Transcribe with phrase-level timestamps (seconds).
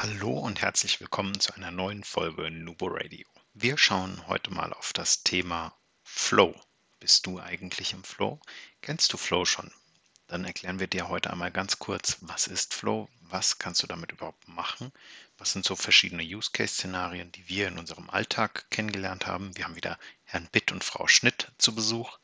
[0.00, 3.26] Hallo und herzlich willkommen zu einer neuen Folge Nubo Radio.
[3.52, 6.54] Wir schauen heute mal auf das Thema Flow.
[7.00, 8.38] Bist du eigentlich im Flow?
[8.80, 9.72] Kennst du Flow schon?
[10.28, 14.12] Dann erklären wir dir heute einmal ganz kurz, was ist Flow, was kannst du damit
[14.12, 14.92] überhaupt machen,
[15.36, 19.56] was sind so verschiedene Use-Case-Szenarien, die wir in unserem Alltag kennengelernt haben.
[19.56, 22.20] Wir haben wieder Herrn Bitt und Frau Schnitt zu Besuch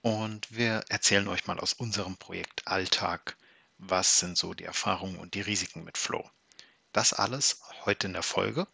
[0.00, 3.36] und wir erzählen euch mal aus unserem Projekt Alltag,
[3.76, 6.26] was sind so die Erfahrungen und die Risiken mit Flow.
[6.96, 8.66] Das alles heute in der Folge.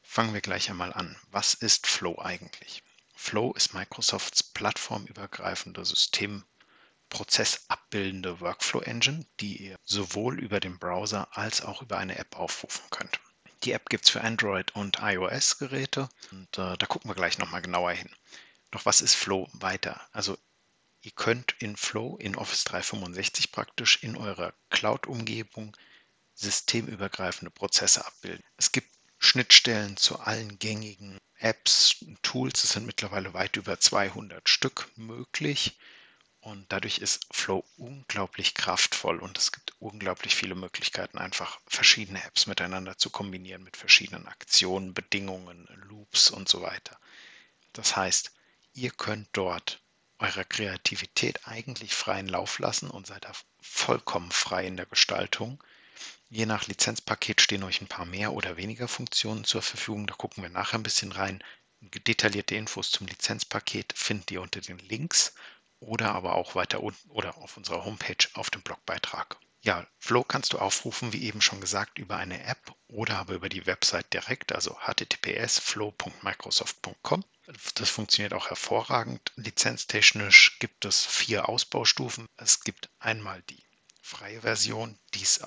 [0.00, 1.14] Fangen wir gleich einmal an.
[1.30, 2.82] Was ist Flow eigentlich?
[3.14, 11.82] Flow ist Microsofts plattformübergreifende Systemprozessabbildende Workflow Engine, die ihr sowohl über den Browser als auch
[11.82, 13.20] über eine App aufrufen könnt.
[13.64, 17.60] Die App gibt es für Android und iOS-Geräte und äh, da gucken wir gleich nochmal
[17.60, 18.08] genauer hin.
[18.70, 20.00] Doch was ist Flow weiter?
[20.12, 20.38] Also
[21.02, 25.76] ihr könnt in Flow in Office 365 praktisch in eurer Cloud-Umgebung
[26.40, 28.44] systemübergreifende Prozesse abbilden.
[28.56, 28.88] Es gibt
[29.18, 32.64] Schnittstellen zu allen gängigen Apps, Tools.
[32.64, 35.78] Es sind mittlerweile weit über 200 Stück möglich.
[36.40, 42.46] Und dadurch ist Flow unglaublich kraftvoll und es gibt unglaublich viele Möglichkeiten, einfach verschiedene Apps
[42.46, 46.98] miteinander zu kombinieren mit verschiedenen Aktionen, Bedingungen, Loops und so weiter.
[47.74, 48.32] Das heißt,
[48.72, 49.82] ihr könnt dort
[50.18, 55.62] eurer Kreativität eigentlich freien Lauf lassen und seid da vollkommen frei in der Gestaltung
[56.28, 60.06] Je nach Lizenzpaket stehen euch ein paar mehr oder weniger Funktionen zur Verfügung.
[60.06, 61.42] Da gucken wir nachher ein bisschen rein.
[61.80, 65.34] Detaillierte Infos zum Lizenzpaket findet ihr unter den Links
[65.80, 69.38] oder aber auch weiter unten oder auf unserer Homepage auf dem Blogbeitrag.
[69.62, 73.48] Ja, Flow kannst du aufrufen, wie eben schon gesagt, über eine App oder aber über
[73.48, 77.24] die Website direkt, also https flow.microsoft.com.
[77.74, 79.32] Das funktioniert auch hervorragend.
[79.36, 82.26] Lizenztechnisch gibt es vier Ausbaustufen.
[82.36, 83.62] Es gibt einmal die
[84.00, 85.46] freie Version, die ist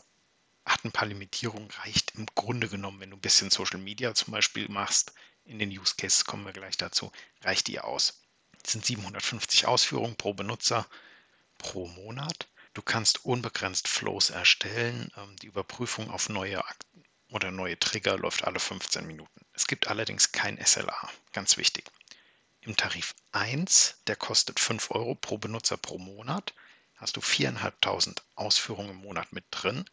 [0.66, 4.32] hat ein paar Limitierungen, reicht im Grunde genommen, wenn du ein bisschen Social Media zum
[4.32, 5.14] Beispiel machst,
[5.46, 8.22] in den Use Cases kommen wir gleich dazu, reicht die aus.
[8.64, 10.88] Es sind 750 Ausführungen pro Benutzer
[11.58, 12.48] pro Monat.
[12.74, 15.12] Du kannst unbegrenzt Flows erstellen.
[15.18, 19.46] Ähm, die Überprüfung auf neue Akten oder neue Trigger läuft alle 15 Minuten.
[19.54, 21.86] Es gibt allerdings kein SLA, ganz wichtig.
[22.62, 26.54] Im Tarif 1, der kostet 5 Euro pro Benutzer pro Monat,
[26.96, 29.84] hast du 4.500 Ausführungen im Monat mit drin.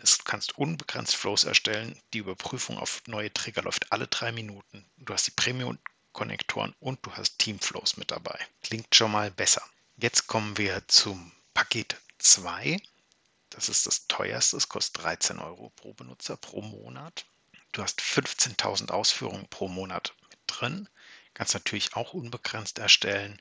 [0.00, 2.00] Du kannst unbegrenzt Flows erstellen.
[2.14, 4.90] Die Überprüfung auf neue Trigger läuft alle drei Minuten.
[4.96, 8.38] Du hast die Premium-Konnektoren und du hast Teamflows mit dabei.
[8.62, 9.62] Klingt schon mal besser.
[9.98, 12.78] Jetzt kommen wir zum Paket 2.
[13.50, 14.56] Das ist das teuerste.
[14.56, 17.26] Es kostet 13 Euro pro Benutzer pro Monat.
[17.72, 20.88] Du hast 15.000 Ausführungen pro Monat mit drin.
[21.34, 23.38] Kannst natürlich auch unbegrenzt erstellen.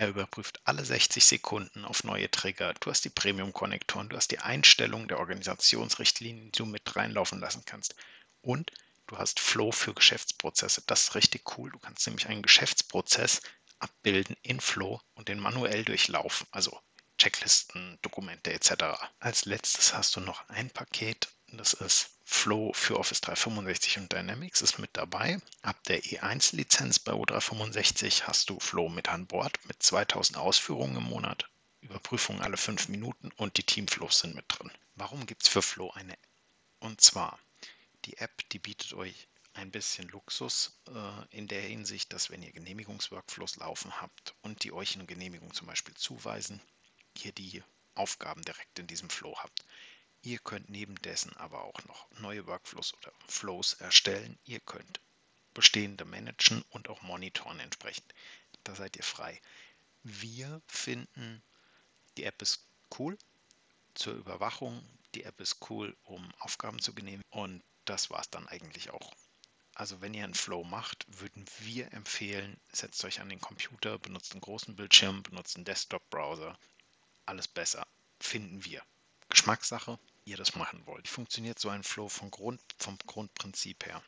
[0.00, 2.72] Er überprüft alle 60 Sekunden auf neue Trigger.
[2.74, 7.64] Du hast die Premium-Konnektoren, du hast die Einstellung der Organisationsrichtlinien, die du mit reinlaufen lassen
[7.66, 7.96] kannst.
[8.40, 8.70] Und
[9.08, 10.84] du hast Flow für Geschäftsprozesse.
[10.86, 11.72] Das ist richtig cool.
[11.72, 13.40] Du kannst nämlich einen Geschäftsprozess
[13.80, 16.46] abbilden in Flow und den manuell durchlaufen.
[16.52, 16.80] Also
[17.18, 19.02] Checklisten, Dokumente etc.
[19.18, 24.60] Als letztes hast du noch ein Paket, das ist Flow für Office 365 und Dynamics
[24.60, 25.40] ist mit dabei.
[25.62, 31.04] Ab der E1-Lizenz bei O365 hast du Flow mit an Bord mit 2000 Ausführungen im
[31.04, 31.48] Monat,
[31.80, 34.70] Überprüfungen alle 5 Minuten und die Teamflows sind mit drin.
[34.94, 36.28] Warum gibt es für Flow eine App?
[36.80, 37.38] Und zwar,
[38.04, 42.52] die App, die bietet euch ein bisschen Luxus äh, in der Hinsicht, dass wenn ihr
[42.52, 46.60] Genehmigungsworkflows laufen habt und die euch eine Genehmigung zum Beispiel zuweisen,
[47.22, 47.62] ihr die
[47.94, 49.64] Aufgaben direkt in diesem Flow habt.
[50.22, 54.38] Ihr könnt neben dessen aber auch noch neue Workflows oder Flows erstellen.
[54.44, 55.00] Ihr könnt
[55.54, 58.12] bestehende managen und auch monitoren entsprechend.
[58.64, 59.40] Da seid ihr frei.
[60.02, 61.42] Wir finden,
[62.16, 62.64] die App ist
[62.98, 63.16] cool
[63.94, 64.84] zur Überwachung.
[65.14, 67.24] Die App ist cool, um Aufgaben zu genehmigen.
[67.30, 69.14] Und das war es dann eigentlich auch.
[69.74, 74.32] Also wenn ihr einen Flow macht, würden wir empfehlen, setzt euch an den Computer, benutzt
[74.32, 76.58] einen großen Bildschirm, benutzt einen Desktop-Browser.
[77.26, 77.86] Alles besser,
[78.18, 78.82] finden wir.
[79.38, 81.04] Geschmackssache, ihr das machen wollt.
[81.04, 84.02] Wie funktioniert so ein Flow vom, Grund, vom Grundprinzip her?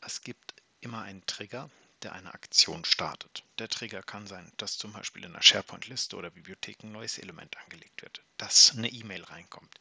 [0.00, 3.44] Es gibt immer einen Trigger, der eine Aktion startet.
[3.58, 7.58] Der Trigger kann sein, dass zum Beispiel in einer SharePoint-Liste oder Bibliothek ein neues Element
[7.58, 9.78] angelegt wird, dass eine E-Mail reinkommt.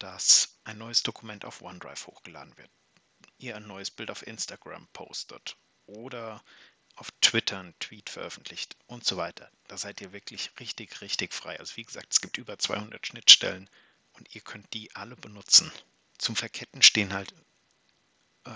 [0.00, 2.70] dass ein neues Dokument auf OneDrive hochgeladen wird,
[3.38, 6.42] ihr ein neues Bild auf Instagram postet oder
[6.96, 9.50] auf Twitter einen Tweet veröffentlicht und so weiter.
[9.68, 11.58] Da seid ihr wirklich richtig, richtig frei.
[11.60, 13.70] Also wie gesagt, es gibt über 200 Schnittstellen
[14.20, 15.72] und ihr könnt die alle benutzen.
[16.18, 17.34] Zum Verketten stehen halt
[18.44, 18.50] äh,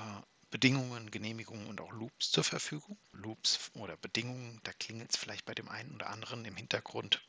[0.51, 2.99] Bedingungen, Genehmigungen und auch Loops zur Verfügung.
[3.13, 7.27] Loops oder Bedingungen, da klingelt es vielleicht bei dem einen oder anderen im Hintergrund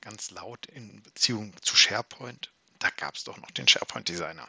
[0.00, 2.52] ganz laut in Beziehung zu SharePoint.
[2.80, 4.48] Da gab es doch noch den SharePoint Designer.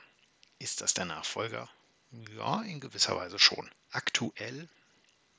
[0.59, 1.69] Ist das der Nachfolger?
[2.35, 3.69] Ja, in gewisser Weise schon.
[3.91, 4.67] Aktuell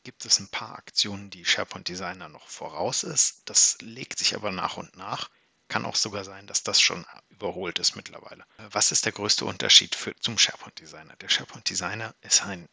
[0.05, 3.43] gibt es ein paar Aktionen, die SharePoint Designer noch voraus ist.
[3.47, 5.31] Das legt sich aber nach und nach.
[5.69, 7.05] Kann auch sogar sein, dass das schon
[7.37, 8.47] überholt ist mittlerweile.
[8.71, 11.15] Was ist der größte Unterschied für, zum SharePoint Designer?
[11.17, 12.69] Der SharePoint Designer ist ein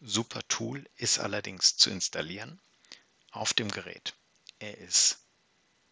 [0.00, 2.60] super Tool, ist allerdings zu installieren
[3.30, 4.14] auf dem Gerät.
[4.58, 5.18] Er ist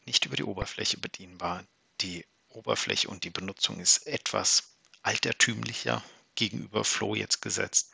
[0.05, 1.65] nicht über die Oberfläche bedienbar.
[2.01, 4.65] Die Oberfläche und die Benutzung ist etwas
[5.03, 6.05] altertümlicher
[6.35, 7.91] gegenüber Flow jetzt gesetzt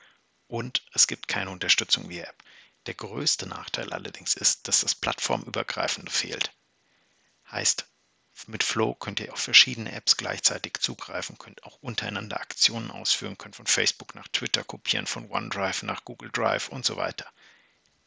[0.48, 2.42] und es gibt keine Unterstützung via App.
[2.86, 6.52] Der größte Nachteil allerdings ist, dass das plattformübergreifende fehlt.
[7.50, 7.86] Heißt,
[8.46, 13.56] mit Flow könnt ihr auf verschiedene Apps gleichzeitig zugreifen, könnt auch untereinander Aktionen ausführen, könnt
[13.56, 17.26] von Facebook nach Twitter kopieren, von OneDrive nach Google Drive und so weiter.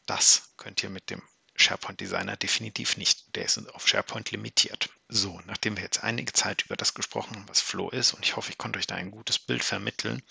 [0.05, 1.21] Das könnt ihr mit dem
[1.55, 3.35] SharePoint Designer definitiv nicht.
[3.35, 4.89] Der ist auf SharePoint limitiert.
[5.09, 8.35] So, nachdem wir jetzt einige Zeit über das gesprochen haben, was Flow ist, und ich
[8.35, 10.23] hoffe, ich konnte euch da ein gutes Bild vermitteln,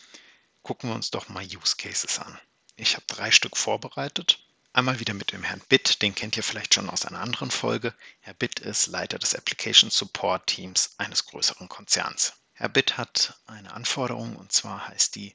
[0.62, 2.38] gucken wir uns doch mal Use Cases an.
[2.76, 6.74] Ich habe drei Stück vorbereitet Einmal wieder mit dem Herrn Bitt, den kennt ihr vielleicht
[6.74, 7.92] schon aus einer anderen Folge.
[8.20, 12.34] Herr Bitt ist Leiter des Application Support Teams eines größeren Konzerns.
[12.52, 15.34] Herr Bitt hat eine Anforderung und zwar heißt die,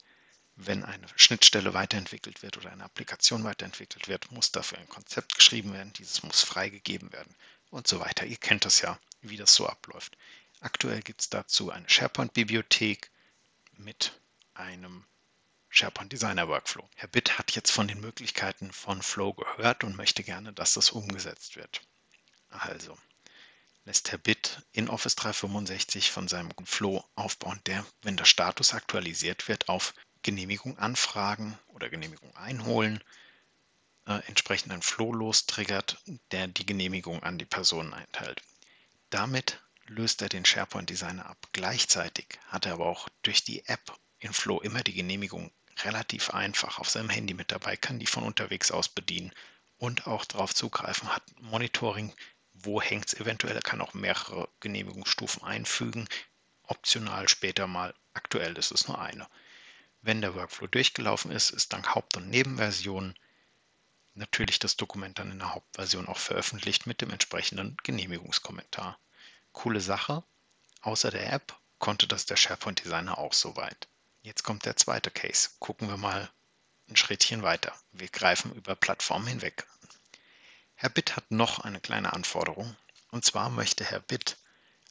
[0.54, 5.74] wenn eine Schnittstelle weiterentwickelt wird oder eine Applikation weiterentwickelt wird, muss dafür ein Konzept geschrieben
[5.74, 7.36] werden, dieses muss freigegeben werden
[7.68, 8.24] und so weiter.
[8.24, 10.16] Ihr kennt das ja, wie das so abläuft.
[10.60, 13.10] Aktuell gibt es dazu eine SharePoint-Bibliothek
[13.72, 14.18] mit
[14.54, 15.04] einem
[15.78, 16.88] SharePoint Designer Workflow.
[16.94, 20.88] Herr Bitt hat jetzt von den Möglichkeiten von Flow gehört und möchte gerne, dass das
[20.88, 21.82] umgesetzt wird.
[22.48, 22.96] Also
[23.84, 29.48] lässt Herr Bitt in Office 365 von seinem Flow aufbauen, der, wenn der Status aktualisiert
[29.48, 29.92] wird, auf
[30.22, 33.04] Genehmigung anfragen oder Genehmigung einholen,
[34.06, 35.98] äh, entsprechend einen Flow lostriggert,
[36.30, 38.40] der die Genehmigung an die Person einteilt.
[39.10, 41.48] Damit löst er den SharePoint Designer ab.
[41.52, 45.52] Gleichzeitig hat er aber auch durch die App in Flow immer die Genehmigung
[45.84, 49.32] relativ einfach auf seinem Handy mit dabei, kann die von unterwegs aus bedienen
[49.78, 52.14] und auch darauf zugreifen, hat Monitoring,
[52.54, 56.08] wo hängt es eventuell, kann auch mehrere Genehmigungsstufen einfügen,
[56.62, 59.28] optional später mal, aktuell ist es nur eine.
[60.00, 63.14] Wenn der Workflow durchgelaufen ist, ist dank Haupt- und Nebenversion
[64.14, 68.98] natürlich das Dokument dann in der Hauptversion auch veröffentlicht mit dem entsprechenden Genehmigungskommentar.
[69.52, 70.22] Coole Sache,
[70.80, 73.88] außer der App konnte das der SharePoint Designer auch soweit.
[74.26, 75.50] Jetzt kommt der zweite Case.
[75.60, 76.28] Gucken wir mal
[76.88, 77.72] ein Schrittchen weiter.
[77.92, 79.64] Wir greifen über Plattformen hinweg.
[80.74, 82.74] Herr Bitt hat noch eine kleine Anforderung.
[83.12, 84.36] Und zwar möchte Herr Bitt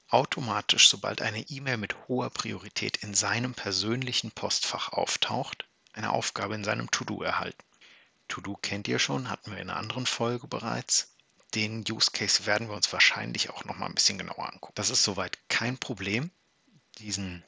[0.07, 6.63] automatisch, sobald eine E-Mail mit hoher Priorität in seinem persönlichen Postfach auftaucht, eine Aufgabe in
[6.63, 7.61] seinem To-Do erhalten.
[8.29, 11.13] To-Do kennt ihr schon, hatten wir in einer anderen Folge bereits.
[11.55, 14.75] Den Use Case werden wir uns wahrscheinlich auch noch mal ein bisschen genauer angucken.
[14.75, 16.31] Das ist soweit kein Problem.
[16.99, 17.43] Diesen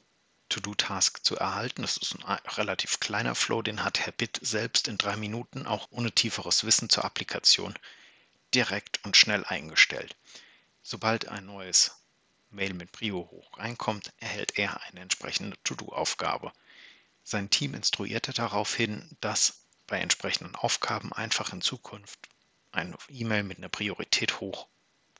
[0.48, 1.82] To-Do-Task zu erhalten.
[1.82, 5.88] Das ist ein relativ kleiner Flow, den hat Herr Bitt selbst in drei Minuten, auch
[5.90, 7.74] ohne tieferes Wissen zur Applikation,
[8.54, 10.16] direkt und schnell eingestellt.
[10.82, 11.92] Sobald ein neues
[12.50, 16.52] Mail mit Prio hoch reinkommt, erhält er eine entsprechende To-Do-Aufgabe.
[17.24, 22.28] Sein Team instruierte daraufhin, dass bei entsprechenden Aufgaben einfach in Zukunft
[22.72, 24.66] eine E-Mail mit einer Priorität hoch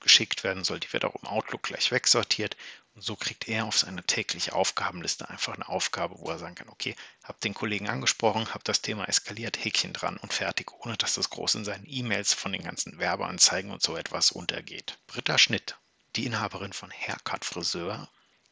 [0.01, 0.81] geschickt werden soll.
[0.81, 2.57] Die wird auch im Outlook gleich wegsortiert
[2.99, 6.69] und so kriegt er auf seine tägliche Aufgabenliste einfach eine Aufgabe, wo er sagen kann,
[6.69, 11.15] okay, habe den Kollegen angesprochen, habe das Thema eskaliert, Häkchen dran und fertig, ohne dass
[11.15, 14.99] das groß in seinen E-Mails von den ganzen Werbeanzeigen und so etwas untergeht.
[15.07, 15.77] Britta Schnitt,
[16.17, 18.09] die Inhaberin von Haircut Friseur,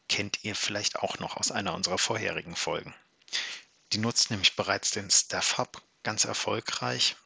[0.09, 2.95] kennt ihr vielleicht auch noch aus einer unserer vorherigen Folgen.
[3.93, 7.17] Die nutzt nämlich bereits den Staff Hub ganz erfolgreich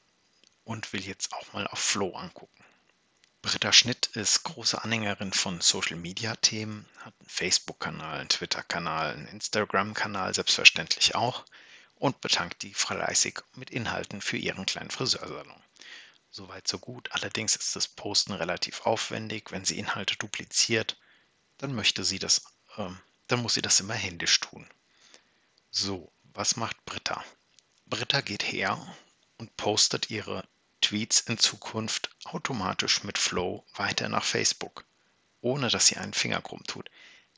[0.64, 2.64] und will jetzt auch mal auf Flow angucken.
[3.42, 11.14] Britta Schnitt ist große Anhängerin von Social-Media-Themen, hat einen Facebook-Kanal, einen Twitter-Kanal, einen Instagram-Kanal selbstverständlich
[11.14, 11.46] auch
[11.94, 15.62] und betankt die fleißig mit Inhalten für ihren kleinen Friseursalon.
[16.30, 17.08] Soweit so gut.
[17.12, 19.50] Allerdings ist das Posten relativ aufwendig.
[19.50, 20.98] Wenn sie Inhalte dupliziert,
[21.58, 22.44] dann möchte sie das,
[22.76, 22.90] äh,
[23.26, 24.68] dann muss sie das immer händisch tun.
[25.70, 27.24] So, was macht Britta?
[27.86, 28.78] Britta geht her
[29.38, 30.46] und postet ihre
[30.80, 34.84] Tweets in Zukunft automatisch mit Flow weiter nach Facebook,
[35.40, 36.90] ohne dass sie einen Finger krumm tut.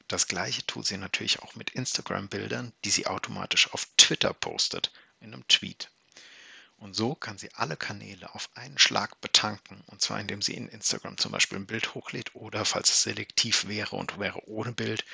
[0.09, 5.33] Das gleiche tut sie natürlich auch mit Instagram-Bildern, die sie automatisch auf Twitter postet, in
[5.33, 5.91] einem Tweet.
[6.77, 9.83] Und so kann sie alle Kanäle auf einen Schlag betanken.
[9.87, 13.69] Und zwar indem sie in Instagram zum Beispiel ein Bild hochlädt oder falls es selektiv
[13.69, 15.05] wäre und wäre ohne Bild,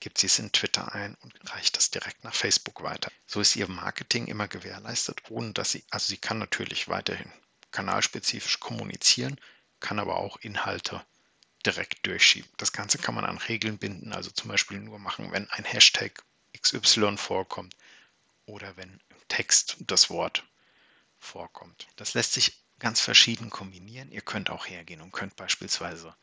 [0.00, 3.12] gibt sie es in Twitter ein und reicht das direkt nach Facebook weiter.
[3.26, 7.30] So ist ihr Marketing immer gewährleistet, ohne dass sie, also sie kann natürlich weiterhin
[7.72, 9.40] kanalspezifisch kommunizieren,
[9.80, 11.04] kann aber auch Inhalte
[11.66, 12.50] direkt durchschieben.
[12.56, 16.22] Das Ganze kann man an Regeln binden, also zum Beispiel nur machen, wenn ein Hashtag
[16.56, 17.74] XY vorkommt
[18.46, 20.44] oder wenn im Text das Wort
[21.18, 21.86] vorkommt.
[21.96, 24.10] Das lässt sich ganz verschieden kombinieren.
[24.10, 26.14] Ihr könnt auch hergehen und könnt beispielsweise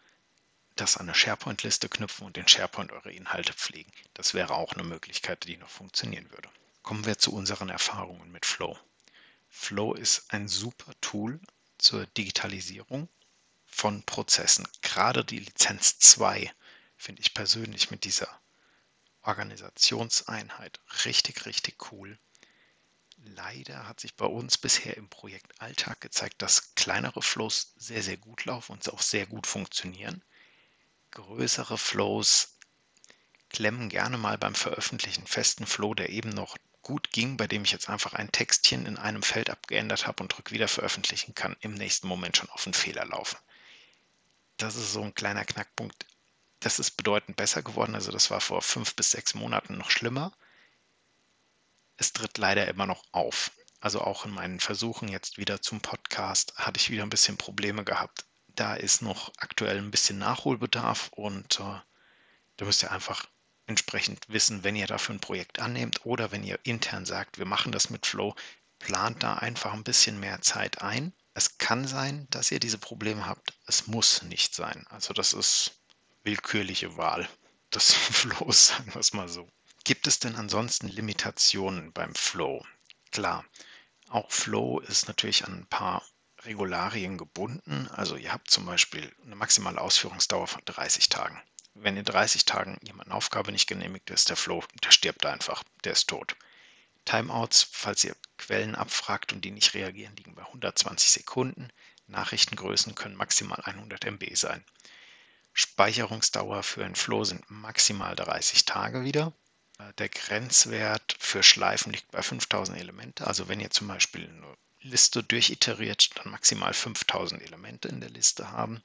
[0.76, 3.92] das an eine SharePoint-Liste knüpfen und in SharePoint eure Inhalte pflegen.
[4.14, 6.50] Das wäre auch eine Möglichkeit, die noch funktionieren würde.
[6.84, 8.78] Kommen wir zu unseren Erfahrungen mit Flow.
[9.50, 11.40] Flow ist ein super Tool
[11.78, 13.10] zur Digitalisierung
[13.66, 14.68] von Prozessen.
[14.82, 16.54] Gerade die Lizenz 2
[16.98, 18.30] finde ich persönlich mit dieser
[19.22, 22.18] Organisationseinheit richtig, richtig cool.
[23.18, 28.18] Leider hat sich bei uns bisher im Projekt Alltag gezeigt, dass kleinere Flows sehr, sehr
[28.18, 30.24] gut laufen und auch sehr gut funktionieren.
[31.12, 32.58] Größere Flows
[33.50, 36.56] klemmen gerne mal beim Veröffentlichen festen Flow, der eben noch
[36.90, 40.30] gut ging, bei dem ich jetzt einfach ein Textchen in einem Feld abgeändert habe und
[40.30, 43.38] drück wieder veröffentlichen kann, im nächsten Moment schon auf einen Fehler laufen.
[44.58, 46.08] Das ist so ein kleiner Knackpunkt.
[46.62, 47.94] Das ist bedeutend besser geworden.
[47.94, 50.34] Also das war vor fünf bis sechs Monaten noch schlimmer.
[51.98, 53.52] Es tritt leider immer noch auf.
[53.80, 57.84] Also auch in meinen Versuchen jetzt wieder zum Podcast hatte ich wieder ein bisschen Probleme
[57.84, 58.26] gehabt.
[58.48, 61.80] Da ist noch aktuell ein bisschen Nachholbedarf und äh,
[62.58, 63.28] da müsst ihr einfach
[63.70, 67.72] entsprechend wissen, wenn ihr dafür ein Projekt annehmt oder wenn ihr intern sagt, wir machen
[67.72, 68.36] das mit Flow,
[68.80, 71.14] plant da einfach ein bisschen mehr Zeit ein.
[71.36, 73.54] Es kann sein, dass ihr diese Probleme habt.
[73.68, 74.86] Es muss nicht sein.
[74.90, 75.80] Also das ist
[76.24, 77.30] willkürliche Wahl
[77.74, 79.48] des Flows, sagen wir es mal so.
[79.84, 82.66] Gibt es denn ansonsten Limitationen beim Flow?
[83.12, 83.46] Klar,
[84.10, 86.04] auch Flow ist natürlich an ein paar
[86.42, 87.88] Regularien gebunden.
[87.92, 91.40] Also ihr habt zum Beispiel eine maximale Ausführungsdauer von 30 Tagen
[91.74, 95.64] wenn in 30 Tagen jemand eine Aufgabe nicht genehmigt ist, der Flow, der stirbt einfach,
[95.84, 96.36] der ist tot.
[97.06, 101.70] Timeouts, falls ihr Quellen abfragt und die nicht reagieren, liegen bei 120 Sekunden.
[102.08, 104.64] Nachrichtengrößen können maximal 100 MB sein.
[105.54, 109.34] Speicherungsdauer für ein Flow sind maximal 30 Tage wieder.
[109.98, 113.26] Der Grenzwert für Schleifen liegt bei 5000 Elemente.
[113.26, 118.52] Also wenn ihr zum Beispiel eine Liste durchiteriert, dann maximal 5000 Elemente in der Liste
[118.52, 118.82] haben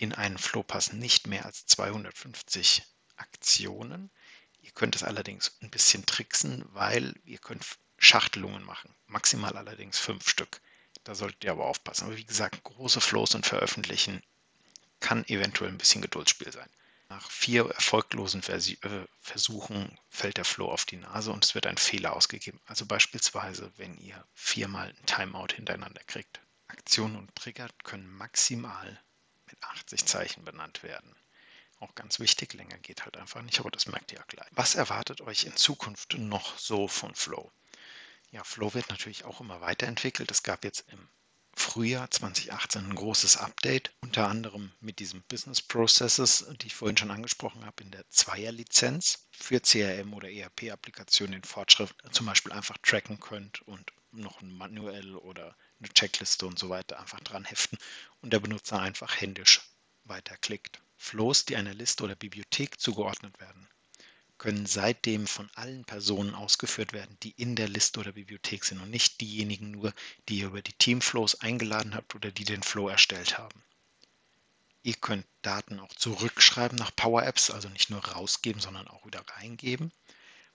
[0.00, 2.82] in einen Flow passen nicht mehr als 250
[3.16, 4.10] Aktionen.
[4.62, 7.66] Ihr könnt es allerdings ein bisschen tricksen, weil ihr könnt
[7.98, 8.94] Schachtelungen machen.
[9.06, 10.62] Maximal allerdings fünf Stück.
[11.04, 12.06] Da solltet ihr aber aufpassen.
[12.06, 14.22] Aber wie gesagt, große Flows und veröffentlichen
[15.00, 16.70] kann eventuell ein bisschen Geduldsspiel sein.
[17.10, 21.76] Nach vier erfolglosen äh, Versuchen fällt der Flow auf die Nase und es wird ein
[21.76, 22.58] Fehler ausgegeben.
[22.64, 26.40] Also beispielsweise, wenn ihr viermal ein Timeout hintereinander kriegt.
[26.68, 28.98] Aktionen und Trigger können maximal
[29.50, 31.14] mit 80 Zeichen benannt werden.
[31.78, 34.48] Auch ganz wichtig, länger geht halt einfach nicht, aber das merkt ihr ja gleich.
[34.52, 37.50] Was erwartet euch in Zukunft noch so von Flow?
[38.30, 40.30] Ja, Flow wird natürlich auch immer weiterentwickelt.
[40.30, 41.08] Es gab jetzt im
[41.54, 47.10] Frühjahr 2018 ein großes Update, unter anderem mit diesen Business Processes, die ich vorhin schon
[47.10, 53.18] angesprochen habe, in der Zweier-Lizenz für CRM oder ERP-Applikationen den Fortschritt zum Beispiel einfach tracken
[53.20, 57.78] könnt und noch Manuell oder eine Checkliste und so weiter einfach dran heften
[58.20, 59.60] und der Benutzer einfach händisch
[60.04, 60.80] weiterklickt.
[60.96, 63.68] Flows, die einer Liste oder Bibliothek zugeordnet werden,
[64.36, 68.90] können seitdem von allen Personen ausgeführt werden, die in der Liste oder Bibliothek sind und
[68.90, 69.92] nicht diejenigen nur,
[70.28, 73.62] die ihr über die Teamflows eingeladen habt oder die den Flow erstellt haben.
[74.82, 79.22] Ihr könnt Daten auch zurückschreiben nach Power Apps, also nicht nur rausgeben, sondern auch wieder
[79.36, 79.92] reingeben.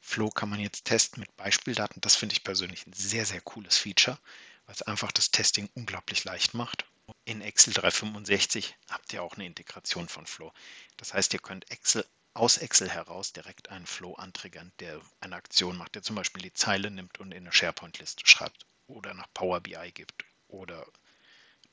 [0.02, 2.02] Flow kann man jetzt testen mit Beispieldaten.
[2.02, 4.20] Das finde ich persönlich ein sehr, sehr cooles Feature,
[4.68, 6.86] es einfach das Testing unglaublich leicht macht.
[7.26, 10.52] In Excel 365 habt ihr auch eine Integration von Flow.
[10.98, 15.78] Das heißt, ihr könnt Excel aus Excel heraus direkt einen Flow antriggern, der eine Aktion
[15.78, 19.62] macht, der zum Beispiel die Zeile nimmt und in eine SharePoint-Liste schreibt oder nach Power
[19.62, 20.86] BI gibt oder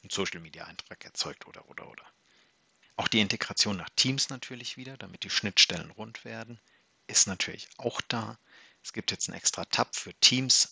[0.02, 2.04] einen Social Media Eintrag erzeugt oder oder oder.
[2.96, 6.60] Auch die Integration nach Teams natürlich wieder, damit die Schnittstellen rund werden
[7.12, 8.38] ist natürlich auch da.
[8.82, 10.71] Es gibt jetzt einen extra Tab für Teams,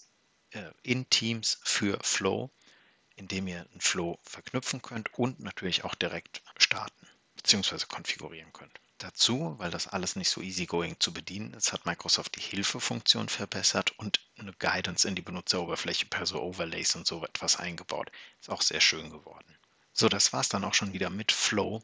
[0.82, 2.50] in Teams für Flow,
[3.16, 7.86] in dem ihr einen Flow verknüpfen könnt und natürlich auch direkt starten bzw.
[7.86, 8.80] konfigurieren könnt.
[8.98, 13.98] Dazu, weil das alles nicht so easygoing zu bedienen ist, hat Microsoft die Hilfefunktion verbessert
[13.98, 18.12] und eine Guidance in die Benutzeroberfläche per so Overlays und so etwas eingebaut.
[18.40, 19.56] Ist auch sehr schön geworden.
[19.94, 21.82] So, das war es dann auch schon wieder mit Flow.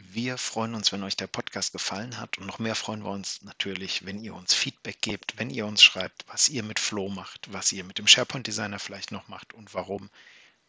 [0.00, 3.42] Wir freuen uns, wenn euch der Podcast gefallen hat und noch mehr freuen wir uns
[3.42, 7.52] natürlich, wenn ihr uns Feedback gebt, wenn ihr uns schreibt, was ihr mit Flow macht,
[7.52, 10.08] was ihr mit dem SharePoint Designer vielleicht noch macht und warum,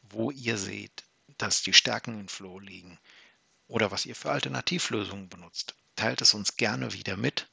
[0.01, 1.03] wo ihr seht,
[1.37, 2.97] dass die Stärken in Flow liegen
[3.67, 5.75] oder was ihr für Alternativlösungen benutzt.
[5.95, 7.47] Teilt es uns gerne wieder mit.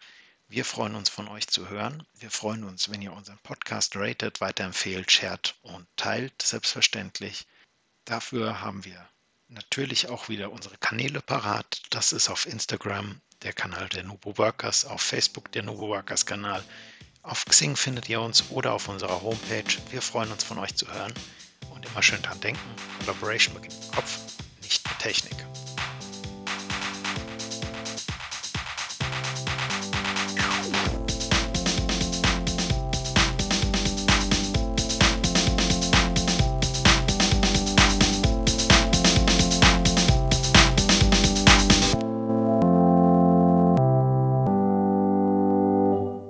[0.48, 2.06] Wir freuen uns von euch zu hören.
[2.14, 7.46] Wir freuen uns, wenn ihr unseren Podcast ratet, weiterempfehlt, shared und teilt, selbstverständlich.
[8.06, 9.06] Dafür haben wir
[9.48, 11.82] natürlich auch wieder unsere Kanäle parat.
[11.90, 16.62] Das ist auf Instagram der Kanal der Nubo Workers, auf Facebook der Nubo Workers Kanal.
[17.22, 19.76] Auf Xing findet ihr uns oder auf unserer Homepage.
[19.90, 21.12] Wir freuen uns von euch zu hören
[21.74, 22.60] und immer schön dran denken.
[23.00, 24.18] Collaboration beginnt im Kopf,
[24.62, 25.45] nicht mit Technik.